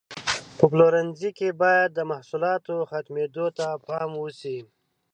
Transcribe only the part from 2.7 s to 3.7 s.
ختمېدو ته